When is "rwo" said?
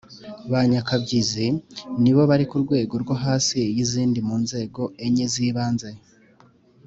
3.03-3.15